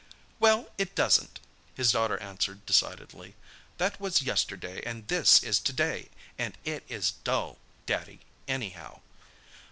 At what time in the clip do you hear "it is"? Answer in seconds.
6.65-7.11